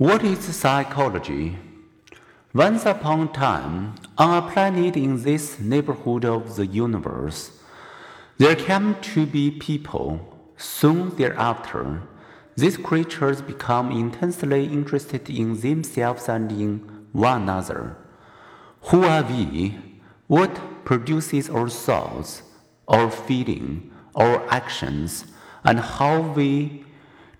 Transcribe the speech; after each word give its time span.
What 0.00 0.24
is 0.24 0.56
psychology? 0.56 1.58
Once 2.54 2.86
upon 2.86 3.20
a 3.20 3.32
time, 3.34 3.96
on 4.16 4.42
a 4.42 4.50
planet 4.50 4.96
in 4.96 5.24
this 5.24 5.60
neighborhood 5.60 6.24
of 6.24 6.56
the 6.56 6.66
universe, 6.66 7.60
there 8.38 8.56
came 8.56 8.94
to 9.12 9.26
be 9.26 9.50
people. 9.50 10.38
Soon 10.56 11.14
thereafter, 11.16 12.00
these 12.56 12.78
creatures 12.78 13.42
become 13.42 13.92
intensely 13.92 14.64
interested 14.64 15.28
in 15.28 15.60
themselves 15.60 16.30
and 16.30 16.50
in 16.50 16.78
one 17.12 17.42
another. 17.42 17.98
Who 18.84 19.04
are 19.04 19.22
we? 19.22 19.76
What 20.28 20.86
produces 20.86 21.50
our 21.50 21.68
thoughts, 21.68 22.40
our 22.88 23.10
feeling, 23.10 23.90
our 24.14 24.48
actions, 24.50 25.26
and 25.62 25.78
how 25.78 26.22
we 26.22 26.86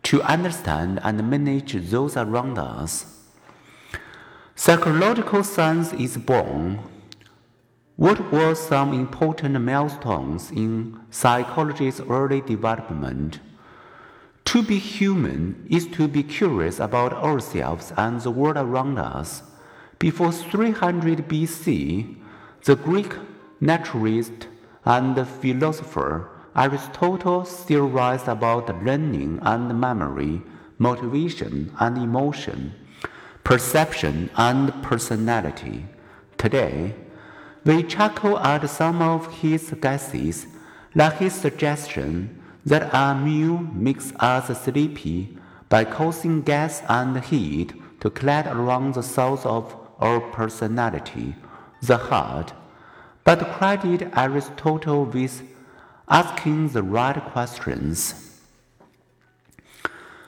to 0.05 0.23
understand 0.23 1.01
and 1.03 1.29
manage 1.29 1.73
those 1.91 2.17
around 2.17 2.59
us. 2.59 3.19
Psychological 4.55 5.43
science 5.43 5.93
is 5.93 6.17
born. 6.17 6.81
What 7.97 8.33
were 8.33 8.55
some 8.55 8.93
important 8.93 9.61
milestones 9.61 10.51
in 10.51 11.01
psychology's 11.11 12.01
early 12.01 12.41
development? 12.41 13.41
To 14.47 14.63
be 14.63 14.79
human 14.79 15.67
is 15.71 15.87
to 15.89 16.09
be 16.09 16.23
curious 16.23 16.81
about 16.81 17.13
ourselves 17.13 17.93
and 17.97 18.21
the 18.21 18.31
world 18.31 18.57
around 18.57 18.99
us. 18.99 19.43
Before 19.99 20.33
300 20.33 21.29
BC, 21.29 22.17
the 22.65 22.75
Greek 22.75 23.15
naturalist 23.61 24.49
and 24.85 25.29
philosopher 25.29 26.31
Aristotle 26.57 27.45
theorized 27.45 28.27
about 28.29 28.85
learning 28.85 29.39
and 29.43 29.81
memory, 29.81 30.43
motivation 30.79 31.73
and 31.79 31.97
emotion, 31.97 32.75
perception 33.45 34.31
and 34.37 34.83
personality. 34.83 35.87
Today, 36.39 36.95
we 37.65 37.83
chuckle 37.83 38.39
at 38.39 38.69
some 38.69 39.01
of 39.01 39.33
his 39.35 39.75
guesses, 39.81 40.47
like 40.95 41.19
his 41.19 41.35
suggestion 41.35 42.43
that 42.67 42.91
a 42.93 43.15
meal 43.15 43.59
makes 43.59 44.13
us 44.19 44.65
sleepy 44.65 45.39
by 45.69 45.85
causing 45.85 46.43
gas 46.43 46.83
and 46.89 47.23
heat 47.25 47.73
to 48.01 48.11
collect 48.11 48.49
around 48.49 48.95
the 48.95 49.03
source 49.03 49.47
of 49.47 49.77
our 50.01 50.21
personality, 50.21 51.37
the 51.83 51.97
heart, 51.97 52.53
but 53.25 53.39
credit 53.53 54.09
Aristotle 54.17 55.05
with 55.05 55.43
asking 56.11 56.69
the 56.71 56.83
right 56.83 57.25
questions. 57.27 58.41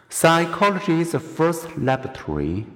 Psychology 0.09 1.01
is 1.01 1.11
the 1.13 1.19
first 1.19 1.77
laboratory. 1.77 2.67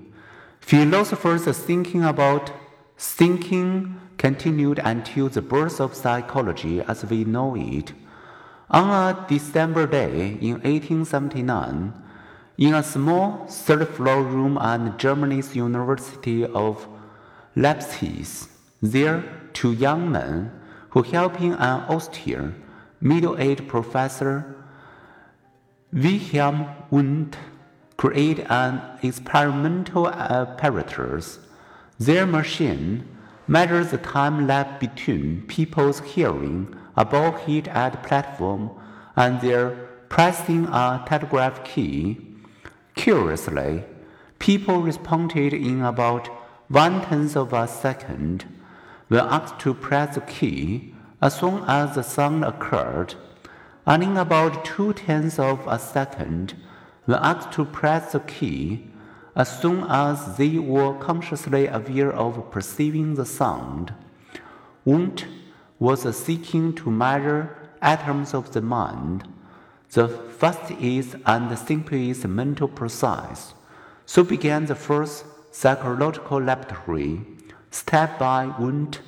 Philosophers 0.59 1.47
are 1.47 1.53
thinking 1.53 2.03
about 2.03 2.51
thinking 2.99 4.01
continued 4.19 4.81
until 4.83 5.29
the 5.29 5.43
birth 5.43 5.81
of 5.81 5.95
psychology 5.95 6.81
as 6.81 7.05
we 7.05 7.25
know 7.25 7.55
it. 7.57 7.93
On 8.71 8.91
a 8.91 9.27
December 9.29 9.87
day 9.87 10.39
in 10.41 10.55
1879, 10.63 11.93
in 12.59 12.75
a 12.75 12.83
small 12.83 13.47
third 13.47 13.87
floor 13.91 14.23
room 14.23 14.59
at 14.59 14.99
Germany's 14.99 15.55
University 15.55 16.45
of 16.45 16.89
Leipzig, 17.55 18.27
there 18.83 19.23
two 19.53 19.73
young 19.73 20.11
men 20.11 20.51
who 20.91 21.03
helping 21.03 21.53
an 21.53 21.83
austere 21.89 22.53
middle-aged 23.01 23.69
professor 23.69 24.57
Wilhelm 25.93 26.67
Wundt 26.91 27.37
created 27.97 28.47
an 28.51 28.83
experimental 29.03 30.09
uh, 30.09 30.11
apparatus. 30.11 31.39
Their 31.99 32.27
machine 32.27 33.09
measures 33.47 33.91
the 33.93 33.99
time 33.99 34.47
lapse 34.47 34.81
between 34.81 35.47
people's 35.47 36.01
hearing 36.01 36.75
a 36.97 37.05
ball 37.05 37.33
hit 37.33 37.69
at 37.69 38.03
platform 38.03 38.71
and 39.15 39.41
their 39.41 39.71
pressing 40.09 40.67
a 40.67 41.05
telegraph 41.07 41.65
key. 41.65 42.21
Curiously, 42.95 43.85
people 44.39 44.81
responded 44.81 45.53
in 45.53 45.83
about 45.83 46.29
one 46.69 47.03
tenth 47.03 47.37
of 47.37 47.53
a 47.53 47.69
second. 47.69 48.45
When 49.09 49.21
asked 49.21 49.61
to 49.61 49.73
press 49.73 50.17
the 50.17 50.21
key, 50.23 50.95
as 51.21 51.39
soon 51.39 51.63
as 51.67 51.95
the 51.95 52.03
sound 52.03 52.45
occurred, 52.45 53.15
and 53.87 54.03
in 54.03 54.17
about 54.17 54.65
two 54.65 54.93
tenths 54.93 55.39
of 55.39 55.67
a 55.67 55.79
second, 55.79 56.55
when 57.05 57.19
asked 57.23 57.53
to 57.53 57.65
press 57.65 58.13
the 58.13 58.21
key, 58.21 58.89
as 59.35 59.61
soon 59.61 59.85
as 59.89 60.37
they 60.37 60.59
were 60.59 60.95
consciously 60.95 61.67
aware 61.67 62.13
of 62.13 62.51
perceiving 62.51 63.15
the 63.15 63.27
sound, 63.27 63.93
Wundt 64.85 65.27
was 65.79 66.17
seeking 66.17 66.75
to 66.75 66.91
measure 66.91 67.57
atoms 67.83 68.35
of 68.35 68.53
the 68.53 68.63
mind, 68.63 69.29
the 69.93 70.09
fastest 70.09 71.17
and 71.27 71.59
simplest 71.59 72.27
mental 72.27 72.69
process. 72.69 73.55
So 74.05 74.25
began 74.25 74.67
the 74.67 74.75
first 74.75 75.25
psychological 75.53 76.41
laboratory, 76.41 77.21
step 77.71 78.19
by 78.19 78.47
Wundt 78.59 79.01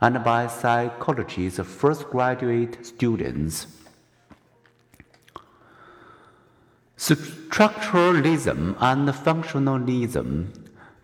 and 0.00 0.22
by 0.22 0.46
psychology's 0.46 1.58
first 1.58 2.08
graduate 2.08 2.84
students. 2.86 3.66
Structuralism 6.96 8.76
and 8.80 9.08
functionalism. 9.08 10.48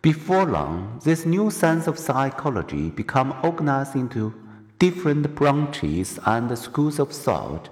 Before 0.03 0.45
long, 0.45 1.01
this 1.05 1.25
new 1.25 1.51
science 1.51 1.87
of 1.87 1.99
psychology 1.99 2.91
became 2.91 3.33
organized 3.43 3.97
into 3.97 4.35
different 4.79 5.35
branches 5.35 6.19
and 6.27 6.57
schools 6.59 6.99
of 6.99 7.11
thought, 7.11 7.71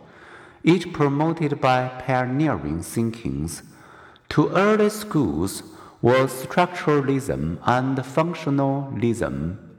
each 0.64 0.92
promoted 0.92 1.60
by 1.60 1.88
pioneering 1.88 2.82
thinkings. 2.82 3.62
Two 4.28 4.48
early 4.50 4.88
schools 4.88 5.62
were 6.00 6.26
structuralism 6.26 7.58
and 7.64 7.98
functionalism 7.98 9.71